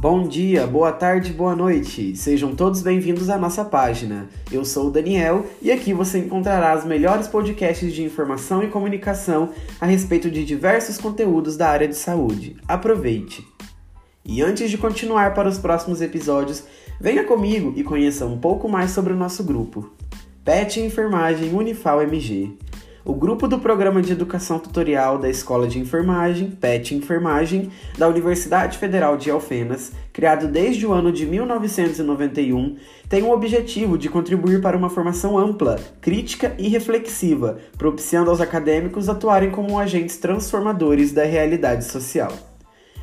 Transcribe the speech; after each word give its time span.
Bom 0.00 0.28
dia, 0.28 0.64
boa 0.64 0.92
tarde, 0.92 1.32
boa 1.32 1.56
noite. 1.56 2.14
Sejam 2.14 2.54
todos 2.54 2.82
bem-vindos 2.82 3.28
à 3.28 3.36
nossa 3.36 3.64
página. 3.64 4.28
Eu 4.48 4.64
sou 4.64 4.86
o 4.86 4.90
Daniel 4.92 5.44
e 5.60 5.72
aqui 5.72 5.92
você 5.92 6.20
encontrará 6.20 6.78
os 6.78 6.84
melhores 6.84 7.26
podcasts 7.26 7.92
de 7.92 8.04
informação 8.04 8.62
e 8.62 8.68
comunicação 8.68 9.50
a 9.80 9.86
respeito 9.86 10.30
de 10.30 10.44
diversos 10.44 10.98
conteúdos 10.98 11.56
da 11.56 11.68
área 11.68 11.88
de 11.88 11.96
saúde. 11.96 12.56
Aproveite! 12.68 13.44
E 14.24 14.40
antes 14.40 14.70
de 14.70 14.78
continuar 14.78 15.34
para 15.34 15.48
os 15.48 15.58
próximos 15.58 16.00
episódios, 16.00 16.62
venha 17.00 17.24
comigo 17.24 17.72
e 17.74 17.82
conheça 17.82 18.24
um 18.24 18.38
pouco 18.38 18.68
mais 18.68 18.92
sobre 18.92 19.12
o 19.12 19.16
nosso 19.16 19.42
grupo. 19.42 19.90
PET 20.44 20.78
Enfermagem 20.78 21.52
Unifal 21.52 22.02
MG. 22.02 22.56
O 23.08 23.14
grupo 23.14 23.48
do 23.48 23.58
Programa 23.58 24.02
de 24.02 24.12
Educação 24.12 24.58
Tutorial 24.58 25.16
da 25.16 25.30
Escola 25.30 25.66
de 25.66 25.78
Enfermagem, 25.78 26.50
PET 26.50 26.94
Enfermagem, 26.94 27.70
da 27.96 28.06
Universidade 28.06 28.76
Federal 28.76 29.16
de 29.16 29.30
Alfenas, 29.30 29.92
criado 30.12 30.46
desde 30.46 30.86
o 30.86 30.92
ano 30.92 31.10
de 31.10 31.24
1991, 31.24 32.76
tem 33.08 33.22
o 33.22 33.30
objetivo 33.30 33.96
de 33.96 34.10
contribuir 34.10 34.60
para 34.60 34.76
uma 34.76 34.90
formação 34.90 35.38
ampla, 35.38 35.80
crítica 36.02 36.54
e 36.58 36.68
reflexiva, 36.68 37.56
propiciando 37.78 38.28
aos 38.28 38.42
acadêmicos 38.42 39.08
atuarem 39.08 39.50
como 39.50 39.78
agentes 39.78 40.18
transformadores 40.18 41.10
da 41.10 41.24
realidade 41.24 41.86
social. 41.86 42.47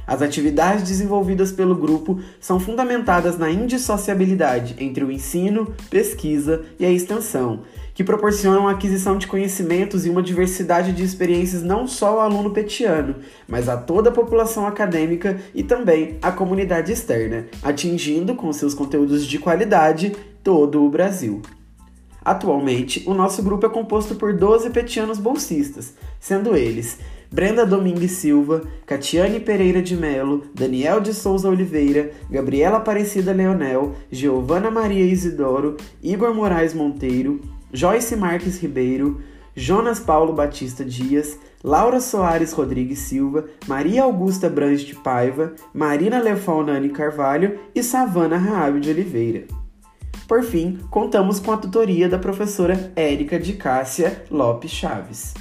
As 0.08 0.22
atividades 0.22 0.84
desenvolvidas 0.84 1.52
pelo 1.52 1.76
grupo 1.76 2.20
são 2.40 2.60
fundamentadas 2.60 3.38
na 3.38 3.50
indissociabilidade 3.50 4.76
entre 4.78 5.04
o 5.04 5.12
ensino, 5.12 5.74
pesquisa 5.90 6.64
e 6.80 6.86
a 6.86 6.92
extensão, 6.92 7.62
que 7.94 8.04
proporcionam 8.04 8.68
a 8.68 8.72
aquisição 8.72 9.18
de 9.18 9.26
conhecimentos 9.26 10.06
e 10.06 10.10
uma 10.10 10.22
diversidade 10.22 10.92
de 10.92 11.04
experiências 11.04 11.64
não 11.64 11.88
só 11.88 12.10
ao 12.10 12.20
aluno 12.20 12.52
petiano, 12.52 13.16
mas 13.48 13.68
a 13.70 13.78
toda 13.78 14.10
a 14.10 14.14
população 14.14 14.68
acadêmica 14.68 15.40
e 15.54 15.64
também 15.64 16.18
a 16.22 16.32
comunidade 16.32 16.92
externa, 16.92 17.46
atingindo 17.64 18.36
com 18.36 18.52
seus 18.54 18.74
conteúdos 18.74 19.26
de 19.26 19.40
qualidade 19.40 20.16
todo 20.44 20.84
o 20.84 20.90
Brasil. 20.90 21.42
Atualmente, 22.26 23.04
o 23.06 23.14
nosso 23.14 23.44
grupo 23.44 23.68
é 23.68 23.70
composto 23.70 24.16
por 24.16 24.34
12 24.34 24.72
petianos 24.72 25.20
bolsistas, 25.20 25.94
sendo 26.20 26.58
eles 26.58 26.98
Brenda 27.32 27.66
Domingues 27.66 28.14
Silva, 28.14 28.64
Catiane 28.86 29.40
Pereira 29.40 29.80
de 29.80 29.96
Melo, 29.96 30.46
Daniel 30.54 31.00
de 31.00 31.14
Souza 31.14 31.48
Oliveira, 31.48 32.12
Gabriela 32.28 32.78
Aparecida 32.78 33.32
Leonel, 33.32 33.94
Giovana 34.10 34.72
Maria 34.72 35.06
Isidoro, 35.06 35.78
Igor 36.02 36.34
Moraes 36.34 36.74
Monteiro, 36.74 37.42
Joyce 37.72 38.16
Marques 38.16 38.58
Ribeiro, 38.60 39.22
Jonas 39.56 40.00
Paulo 40.00 40.34
Batista 40.34 40.84
Dias, 40.84 41.38
Laura 41.64 42.00
Soares 42.00 42.54
Rodrigues 42.54 43.00
Silva, 43.00 43.46
Maria 43.68 44.04
Augusta 44.04 44.50
Branche 44.50 44.86
de 44.86 44.96
Paiva, 44.96 45.54
Marina 45.74 46.20
Lefaunani 46.20 46.90
Carvalho 46.90 47.60
e 47.76 47.84
Savana 47.84 48.38
Raab 48.38 48.80
de 48.80 48.90
Oliveira. 48.90 49.65
Por 50.28 50.44
fim, 50.44 50.80
contamos 50.90 51.40
com 51.40 51.52
a 51.52 51.58
tutoria 51.58 52.10
da 52.10 52.18
professora 52.18 52.92
Érica 52.96 53.40
de 53.40 53.54
Cássia 53.54 54.24
Lopes 54.32 54.72
Chaves. 54.72 55.34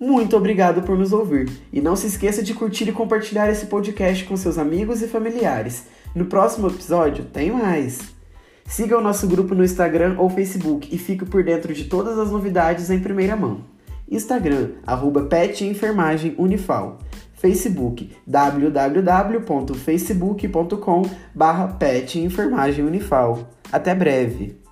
Muito 0.00 0.34
obrigado 0.34 0.82
por 0.82 0.96
nos 0.96 1.12
ouvir 1.12 1.50
e 1.70 1.80
não 1.80 1.94
se 1.94 2.06
esqueça 2.06 2.42
de 2.42 2.54
curtir 2.54 2.88
e 2.88 2.92
compartilhar 2.92 3.50
esse 3.50 3.66
podcast 3.66 4.24
com 4.24 4.36
seus 4.36 4.56
amigos 4.56 5.02
e 5.02 5.08
familiares. 5.08 5.86
No 6.14 6.24
próximo 6.24 6.68
episódio 6.68 7.24
tem 7.24 7.50
mais! 7.50 8.00
Siga 8.66 8.98
o 8.98 9.02
nosso 9.02 9.26
grupo 9.26 9.54
no 9.54 9.62
Instagram 9.62 10.16
ou 10.18 10.28
Facebook 10.30 10.88
e 10.90 10.98
fique 10.98 11.24
por 11.24 11.44
dentro 11.44 11.72
de 11.72 11.84
todas 11.84 12.18
as 12.18 12.30
novidades 12.30 12.90
em 12.90 12.98
primeira 12.98 13.36
mão. 13.36 13.60
Instagram, 14.10 14.70
arroba 14.86 15.24
Pet 15.24 15.64
Unifal. 16.38 16.98
Facebook, 17.46 18.10
www.facebook.com 18.26 21.02
barra 21.32 21.68
Pet 21.68 22.16
Enfermagem 22.16 22.84
Unifal. 22.84 23.48
Até 23.70 23.94
breve! 23.94 24.65